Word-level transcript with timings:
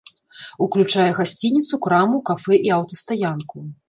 Уключае 0.65 1.03
гасцініцу, 1.19 1.79
краму, 1.87 2.17
кафэ 2.31 2.57
і 2.69 2.73
аўтастаянку. 2.79 3.63